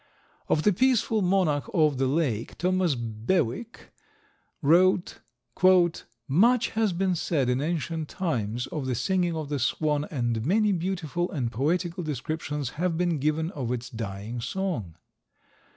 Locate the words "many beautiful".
10.43-11.29